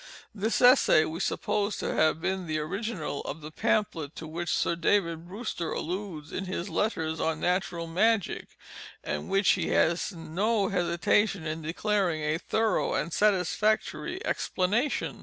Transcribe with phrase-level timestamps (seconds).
[0.33, 4.75] This Essay we suppose to have been the original of the _pamphlet to _which Sir
[4.75, 8.47] David Brewster alludes in his letters on Natural Magic,
[9.03, 15.19] and which he has no hesitation in declaring a thorough and satisfactory explanation.